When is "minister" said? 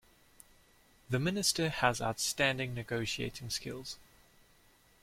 1.19-1.69